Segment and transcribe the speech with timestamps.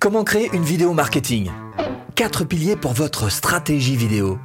[0.00, 1.50] Comment créer une vidéo marketing?
[2.14, 4.38] Quatre piliers pour votre stratégie vidéo.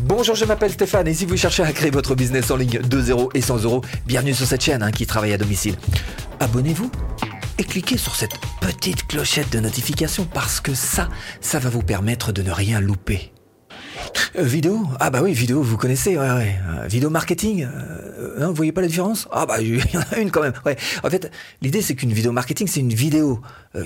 [0.00, 3.00] Bonjour, je m'appelle Stéphane et si vous cherchez à créer votre business en ligne de
[3.00, 5.76] 0 et 100 euros, bienvenue sur cette chaîne hein, qui travaille à domicile.
[6.40, 6.90] Abonnez-vous
[7.58, 11.08] et cliquez sur cette petite clochette de notification parce que ça,
[11.40, 13.33] ça va vous permettre de ne rien louper.
[14.36, 16.58] Euh, vidéo Ah bah oui, vidéo, vous connaissez, ouais, ouais.
[16.68, 20.02] Euh, vidéo marketing euh, non, Vous voyez pas la différence Ah bah il y en
[20.12, 20.76] a une quand même, ouais.
[21.02, 21.30] En fait,
[21.62, 23.40] l'idée c'est qu'une vidéo marketing, c'est une vidéo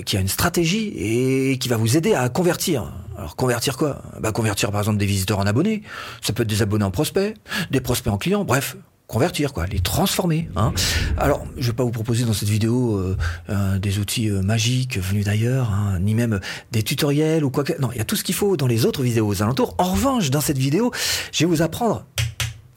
[0.05, 2.91] qui a une stratégie et qui va vous aider à convertir.
[3.17, 4.01] Alors convertir quoi?
[4.19, 5.83] Bah convertir par exemple des visiteurs en abonnés,
[6.21, 7.35] ça peut être des abonnés en prospects,
[7.71, 8.77] des prospects en clients, bref,
[9.09, 10.47] convertir, quoi, les transformer.
[10.55, 10.71] Hein.
[11.17, 13.17] Alors, je vais pas vous proposer dans cette vidéo euh,
[13.49, 16.39] euh, des outils euh, magiques venus d'ailleurs, hein, ni même
[16.71, 17.73] des tutoriels ou quoi que.
[17.81, 19.73] Non, il y a tout ce qu'il faut dans les autres vidéos aux alentours.
[19.79, 20.91] En revanche, dans cette vidéo,
[21.33, 22.05] je vais vous apprendre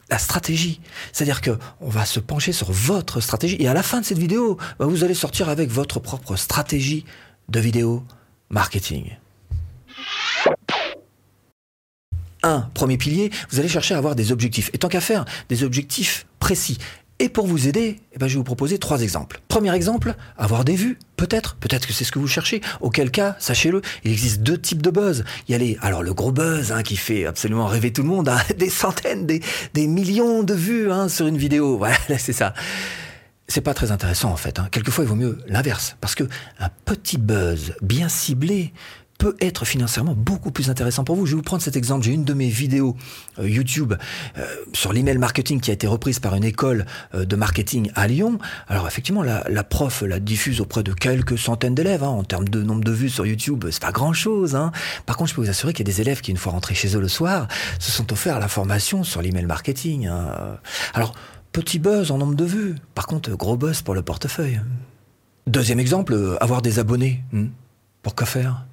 [0.09, 0.81] la stratégie.
[1.11, 4.17] C'est-à-dire que on va se pencher sur votre stratégie et à la fin de cette
[4.17, 7.05] vidéo, bah, vous allez sortir avec votre propre stratégie
[7.47, 8.03] de vidéo
[8.49, 9.17] marketing.
[12.43, 14.69] Un premier pilier, vous allez chercher à avoir des objectifs.
[14.73, 16.77] Et tant qu'à faire, des objectifs précis.
[17.19, 19.39] Et pour vous aider, eh ben, je vais vous proposer trois exemples.
[19.47, 22.59] Premier exemple, avoir des vues, peut-être, peut-être que c'est ce que vous cherchez.
[22.81, 25.23] Auquel cas, sachez-le, il existe deux types de buzz.
[25.47, 28.09] Il y a les, alors le gros buzz hein, qui fait absolument rêver tout le
[28.09, 29.41] monde, hein, des centaines, des,
[29.87, 31.77] millions de vues hein, sur une vidéo.
[31.83, 32.53] Voilà, c'est ça.
[33.47, 34.59] C'est pas très intéressant en fait.
[34.71, 36.23] Quelquefois, il vaut mieux l'inverse, parce que
[36.59, 38.73] un petit buzz bien ciblé
[39.23, 41.25] peut être financièrement beaucoup plus intéressant pour vous.
[41.25, 42.03] Je vais vous prendre cet exemple.
[42.03, 42.97] J'ai une de mes vidéos
[43.39, 43.93] euh, YouTube
[44.37, 46.85] euh, sur l'email marketing qui a été reprise par une école
[47.15, 48.37] euh, de marketing à Lyon.
[48.67, 52.03] Alors effectivement, la, prof la diffuse auprès de quelques centaines d'élèves.
[52.03, 52.09] Hein.
[52.09, 54.57] En termes de nombre de vues sur YouTube, c'est pas grand-chose.
[54.57, 54.73] Hein.
[55.05, 56.75] Par contre, je peux vous assurer qu'il y a des élèves qui, une fois rentrés
[56.75, 57.47] chez eux le soir,
[57.79, 60.07] se sont offerts la formation sur l'email marketing.
[60.07, 60.57] Hein.
[60.93, 61.13] Alors,
[61.53, 62.75] petit buzz en nombre de vues.
[62.93, 64.59] Par contre, gros buzz pour le portefeuille.
[65.47, 67.23] Deuxième exemple, avoir des abonnés.
[67.31, 67.47] Hmm.
[68.01, 68.65] Pour quoi faire?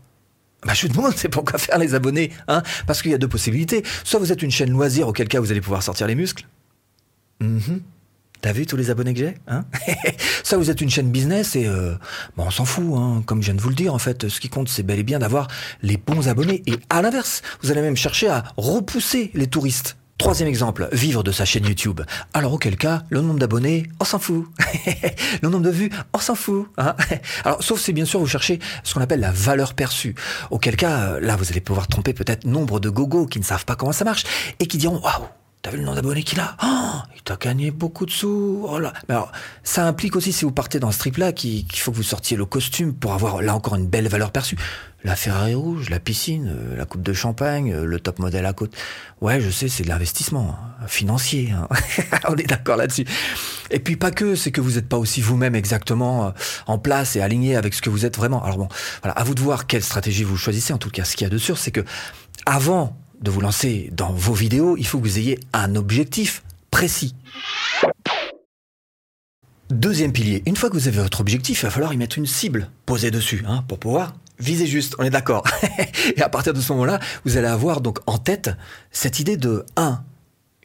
[0.65, 2.63] Bah, je vous demande, c'est pourquoi faire les abonnés, hein?
[2.87, 3.83] Parce qu'il y a deux possibilités.
[4.05, 6.47] Soit vous êtes une chaîne loisir, auquel cas vous allez pouvoir sortir les muscles.
[7.41, 7.81] Mm-hmm.
[8.43, 9.65] T'as vu tous les abonnés que j'ai hein?
[10.45, 11.95] Soit vous êtes une chaîne business et euh,
[12.37, 13.95] bon, on s'en fout, hein comme je viens de vous le dire.
[13.95, 15.49] En fait, ce qui compte, c'est bel et bien d'avoir
[15.83, 16.63] les bons abonnés.
[16.67, 19.97] Et à l'inverse, vous allez même chercher à repousser les touristes.
[20.21, 22.03] Troisième exemple, vivre de sa chaîne YouTube.
[22.35, 24.47] Alors auquel cas, le nombre d'abonnés, on s'en fout.
[25.43, 26.69] le nombre de vues, on s'en fout.
[26.77, 26.95] Hein
[27.45, 30.15] Alors sauf si bien sûr vous cherchez ce qu'on appelle la valeur perçue.
[30.51, 33.77] Auquel cas, là vous allez pouvoir tromper peut-être nombre de gogos qui ne savent pas
[33.77, 34.25] comment ça marche
[34.59, 35.25] et qui diront waouh
[35.63, 36.57] T'as vu le nombre d'abonnés qu'il a?
[36.65, 38.65] Oh, Il t'a gagné beaucoup de sous.
[38.67, 38.95] Oh là.
[39.09, 39.31] Mais alors,
[39.63, 42.47] ça implique aussi, si vous partez dans ce trip-là, qu'il faut que vous sortiez le
[42.47, 44.57] costume pour avoir, là encore, une belle valeur perçue.
[45.05, 48.55] La Ferrari rouge, la piscine, euh, la coupe de champagne, euh, le top modèle à
[48.55, 48.75] côte.
[49.21, 51.53] Ouais, je sais, c'est de l'investissement hein, financier.
[51.53, 51.69] Hein.
[52.29, 53.05] On est d'accord là-dessus.
[53.71, 56.31] Et puis pas que, c'est que vous n'êtes pas aussi vous-même exactement euh,
[56.69, 58.43] en place et aligné avec ce que vous êtes vraiment.
[58.43, 58.69] Alors bon,
[59.03, 60.73] voilà, à vous de voir quelle stratégie vous choisissez.
[60.73, 61.85] En tout cas, ce qu'il y a de sûr, c'est que
[62.47, 67.15] avant de vous lancer dans vos vidéos, il faut que vous ayez un objectif précis.
[69.71, 72.27] Deuxième pilier, une fois que vous avez votre objectif, il va falloir y mettre une
[72.27, 75.45] cible posée dessus hein, pour pouvoir viser juste, on est d'accord.
[76.17, 78.51] Et à partir de ce moment-là, vous allez avoir donc en tête
[78.91, 80.03] cette idée de 1.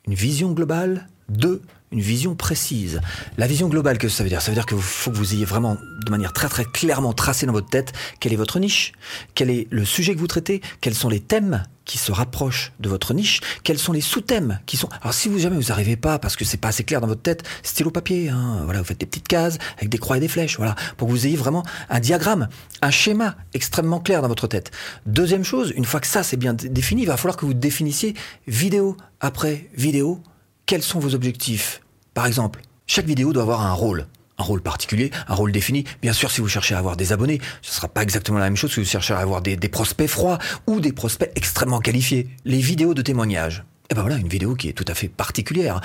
[0.07, 1.61] Une vision globale, 2
[1.95, 3.00] une vision précise.
[3.38, 4.41] La vision globale, que ça veut dire?
[4.41, 7.45] Ça veut dire qu'il faut que vous ayez vraiment, de manière très très clairement tracée
[7.45, 8.91] dans votre tête, quelle est votre niche,
[9.33, 12.89] quel est le sujet que vous traitez, quels sont les thèmes qui se rapprochent de
[12.89, 14.89] votre niche, quels sont les sous-thèmes qui sont.
[15.01, 17.22] Alors si vous jamais vous n'arrivez pas parce que c'est pas assez clair dans votre
[17.22, 20.27] tête, stylo papier, hein, voilà, vous faites des petites cases avec des croix et des
[20.27, 22.50] flèches, voilà, pour que vous ayez vraiment un diagramme,
[22.81, 24.72] un schéma extrêmement clair dans votre tête.
[25.06, 28.16] Deuxième chose, une fois que ça c'est bien défini, il va falloir que vous définissiez
[28.47, 30.22] vidéo après vidéo
[30.66, 31.81] quels sont vos objectifs?
[32.15, 34.07] Par exemple, chaque vidéo doit avoir un rôle.
[34.37, 35.83] Un rôle particulier, un rôle défini.
[36.01, 38.45] Bien sûr, si vous cherchez à avoir des abonnés, ce ne sera pas exactement la
[38.45, 42.29] même chose si vous cherchez à avoir des, prospects froids ou des prospects extrêmement qualifiés.
[42.45, 43.59] Les vidéos de témoignage.
[43.59, 45.79] Et eh ben voilà, une vidéo qui est tout à fait particulière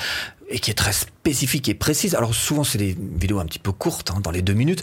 [0.49, 2.15] et qui est très spécifique et précise.
[2.15, 4.83] Alors souvent, c'est des vidéos un petit peu courtes, hein, dans les deux minutes.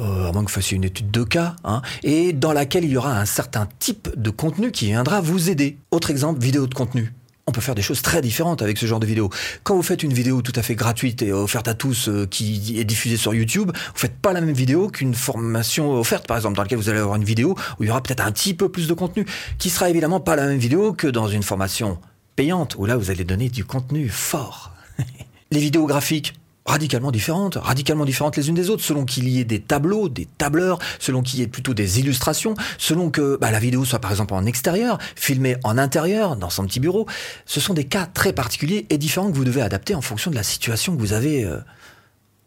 [0.00, 2.90] Euh, à moins que vous fassiez une étude de cas, hein, et dans laquelle il
[2.90, 5.78] y aura un certain type de contenu qui viendra vous aider.
[5.90, 7.12] Autre exemple, vidéo de contenu
[7.52, 9.28] on peut faire des choses très différentes avec ce genre de vidéo.
[9.62, 12.80] Quand vous faites une vidéo tout à fait gratuite et offerte à tous euh, qui
[12.80, 16.56] est diffusée sur YouTube, vous faites pas la même vidéo qu'une formation offerte, par exemple,
[16.56, 18.70] dans laquelle vous allez avoir une vidéo où il y aura peut-être un petit peu
[18.70, 19.26] plus de contenu,
[19.58, 21.98] qui sera évidemment pas la même vidéo que dans une formation
[22.36, 24.72] payante, où là vous allez donner du contenu fort.
[25.50, 26.32] Les vidéos graphiques,
[26.64, 30.26] radicalement différentes, radicalement différentes les unes des autres, selon qu'il y ait des tableaux, des
[30.38, 34.10] tableurs, selon qu'il y ait plutôt des illustrations, selon que bah, la vidéo soit par
[34.10, 37.06] exemple en extérieur, filmée en intérieur, dans son petit bureau.
[37.46, 40.36] Ce sont des cas très particuliers et différents que vous devez adapter en fonction de
[40.36, 41.58] la situation que vous avez euh,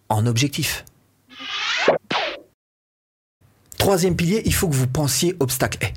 [0.10, 0.86] en objectif.
[3.78, 5.78] Troisième pilier, il faut que vous pensiez obstacle.
[5.82, 5.94] Eh.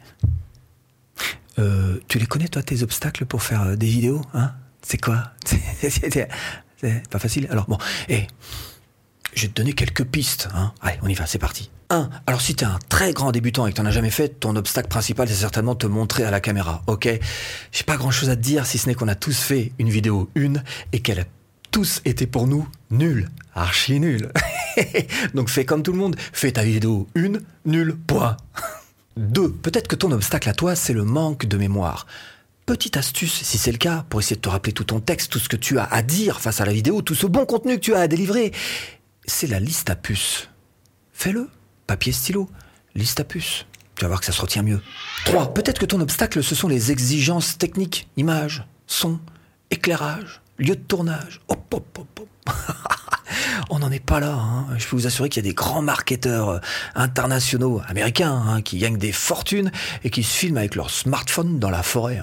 [1.60, 4.52] Euh, tu les connais, toi, tes obstacles pour faire euh, des vidéos hein?
[4.82, 5.32] C'est quoi?
[6.80, 7.48] C'est pas facile.
[7.50, 7.78] Alors, bon,
[8.08, 8.26] eh,
[9.34, 10.48] je vais te donner quelques pistes.
[10.54, 10.72] Hein.
[10.80, 11.70] Allez, on y va, c'est parti.
[11.90, 12.10] 1.
[12.26, 14.28] Alors si tu es un très grand débutant et que tu n'en as jamais fait,
[14.28, 16.82] ton obstacle principal, c'est certainement te montrer à la caméra.
[16.86, 17.08] Ok?
[17.72, 20.28] J'ai pas grand-chose à te dire, si ce n'est qu'on a tous fait une vidéo
[20.34, 21.24] une et qu'elle a
[21.70, 23.30] tous été pour nous nulle.
[23.54, 24.32] Archi nulle.
[25.34, 26.16] Donc fais comme tout le monde.
[26.32, 28.36] Fais ta vidéo une, nulle, point.
[29.16, 29.50] 2.
[29.50, 32.06] Peut-être que ton obstacle à toi, c'est le manque de mémoire.
[32.68, 35.38] Petite astuce, si c'est le cas, pour essayer de te rappeler tout ton texte, tout
[35.38, 37.80] ce que tu as à dire face à la vidéo, tout ce bon contenu que
[37.80, 38.52] tu as à délivrer,
[39.24, 40.50] c'est la liste à puces.
[41.14, 41.48] Fais-le
[41.86, 42.46] papier stylo,
[42.94, 43.64] liste à puce.
[43.94, 44.82] Tu vas voir que ça se retient mieux.
[45.24, 45.54] 3.
[45.54, 49.18] Peut-être que ton obstacle, ce sont les exigences techniques, images, son,
[49.70, 51.40] éclairage, lieu de tournage.
[51.48, 52.54] Hop, hop, hop, hop.
[53.70, 54.32] On n'en est pas là.
[54.32, 54.66] Hein.
[54.78, 56.58] Je peux vous assurer qu'il y a des grands marketeurs euh,
[56.94, 59.70] internationaux, américains, hein, qui gagnent des fortunes
[60.04, 62.20] et qui se filment avec leur smartphone dans la forêt.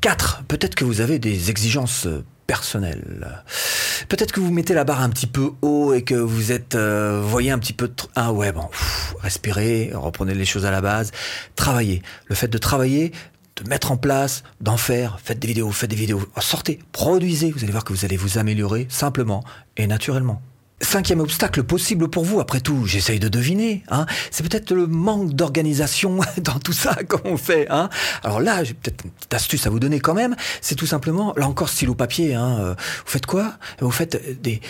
[0.00, 0.38] 4.
[0.40, 0.44] Hein.
[0.48, 3.42] Peut-être que vous avez des exigences euh, personnel.
[4.08, 7.20] Peut-être que vous mettez la barre un petit peu haut et que vous êtes, euh,
[7.22, 8.68] voyez un petit peu, ah ouais bon,
[9.20, 11.12] respirez, reprenez les choses à la base,
[11.56, 12.02] travaillez.
[12.26, 13.12] Le fait de travailler,
[13.62, 17.62] de mettre en place, d'en faire, faites des vidéos, faites des vidéos, sortez, produisez, vous
[17.62, 19.44] allez voir que vous allez vous améliorer simplement
[19.76, 20.42] et naturellement.
[20.80, 23.82] Cinquième obstacle possible pour vous, après tout, j'essaye de deviner.
[23.88, 27.66] Hein, c'est peut-être le manque d'organisation dans tout ça qu'on fait.
[27.68, 27.88] Hein.
[28.22, 30.36] Alors là, j'ai peut-être une petite astuce à vous donner quand même.
[30.60, 32.36] C'est tout simplement, là encore, stylo papier.
[32.36, 33.54] Hein, euh, vous faites quoi?
[33.80, 34.60] Vous faites des,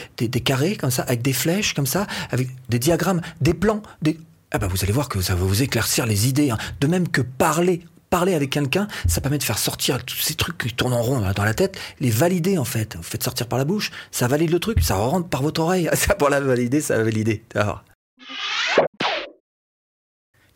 [0.40, 3.82] carrés comme ça, avec des flèches comme ça, avec des diagrammes, des plans.
[4.00, 4.18] Des...
[4.50, 6.50] Ah bah vous allez voir que ça va vous éclaircir les idées.
[6.80, 10.58] De même que parler parler avec quelqu'un, ça permet de faire sortir tous ces trucs
[10.58, 12.96] qui tournent en rond dans la tête, les valider en fait.
[12.96, 15.88] Vous faites sortir par la bouche, ça valide le truc, ça rentre par votre oreille.
[15.98, 17.42] Ça pour la valider, ça va valider.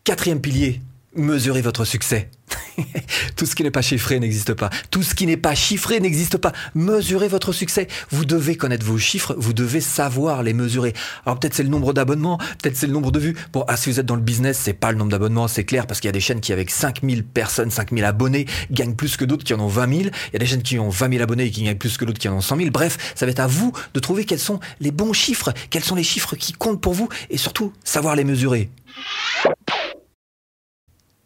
[0.05, 0.81] Quatrième pilier,
[1.15, 2.31] mesurez votre succès.
[3.37, 4.71] Tout ce qui n'est pas chiffré n'existe pas.
[4.91, 6.53] Tout ce qui n'est pas chiffré n'existe pas.
[6.75, 7.89] Mesurez votre succès.
[8.11, 10.93] Vous devez connaître vos chiffres, vous devez savoir les mesurer.
[11.27, 13.37] Alors peut-être c'est le nombre d'abonnements, peut-être c'est le nombre de vues.
[13.53, 15.87] Bon, ah, si vous êtes dans le business, c'est pas le nombre d'abonnements, c'est clair,
[15.87, 19.25] parce qu'il y a des chaînes qui, avec 5000 personnes, 5000 abonnés, gagnent plus que
[19.25, 20.01] d'autres qui en ont 20 000.
[20.01, 22.05] Il y a des chaînes qui ont 20 000 abonnés et qui gagnent plus que
[22.05, 22.71] d'autres qui en ont 100 000.
[22.71, 25.95] Bref, ça va être à vous de trouver quels sont les bons chiffres, quels sont
[25.95, 28.71] les chiffres qui comptent pour vous et surtout savoir les mesurer.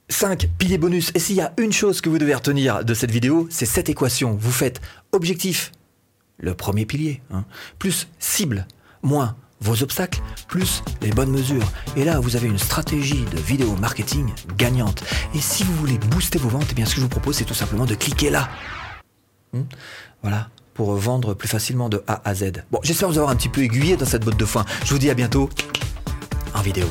[0.09, 1.11] 5 piliers bonus.
[1.15, 3.89] Et s'il y a une chose que vous devez retenir de cette vidéo, c'est cette
[3.89, 4.37] équation.
[4.41, 4.81] Vous faites
[5.13, 5.73] objectif,
[6.39, 7.45] le premier pilier, hein,
[7.79, 8.67] plus cible,
[9.03, 11.73] moins vos obstacles, plus les bonnes mesures.
[11.97, 15.03] Et là, vous avez une stratégie de vidéo marketing gagnante.
[15.35, 17.45] Et si vous voulez booster vos ventes, eh bien, ce que je vous propose, c'est
[17.45, 18.49] tout simplement de cliquer là.
[19.53, 19.63] Hmm,
[20.23, 22.65] voilà, pour vendre plus facilement de A à Z.
[22.71, 24.65] Bon, j'espère vous avoir un petit peu aiguillé dans cette botte de foin.
[24.85, 25.49] Je vous dis à bientôt
[26.55, 26.87] en vidéo.